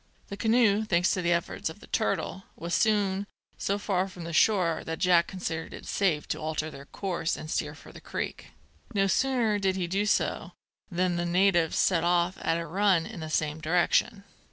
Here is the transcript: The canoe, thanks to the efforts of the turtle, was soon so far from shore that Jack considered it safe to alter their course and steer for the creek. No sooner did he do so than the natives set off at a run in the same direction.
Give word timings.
The 0.29 0.35
canoe, 0.37 0.83
thanks 0.83 1.11
to 1.11 1.21
the 1.21 1.31
efforts 1.31 1.69
of 1.69 1.79
the 1.79 1.85
turtle, 1.85 2.45
was 2.55 2.73
soon 2.73 3.27
so 3.59 3.77
far 3.77 4.07
from 4.07 4.31
shore 4.31 4.81
that 4.83 4.97
Jack 4.97 5.27
considered 5.27 5.75
it 5.75 5.85
safe 5.85 6.27
to 6.29 6.39
alter 6.39 6.71
their 6.71 6.85
course 6.87 7.37
and 7.37 7.51
steer 7.51 7.75
for 7.75 7.91
the 7.91 8.01
creek. 8.01 8.47
No 8.95 9.05
sooner 9.05 9.59
did 9.59 9.75
he 9.75 9.85
do 9.85 10.07
so 10.07 10.53
than 10.89 11.17
the 11.17 11.25
natives 11.27 11.77
set 11.77 12.03
off 12.03 12.39
at 12.41 12.57
a 12.57 12.65
run 12.65 13.05
in 13.05 13.19
the 13.19 13.29
same 13.29 13.59
direction. 13.61 14.23